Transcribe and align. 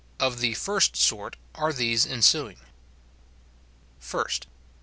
Of 0.19 0.39
the 0.39 0.55
first 0.55 0.95
sort 0.97 1.35
are 1.53 1.71
these 1.71 2.07
ensuing:— 2.07 2.57
First. 3.99 4.47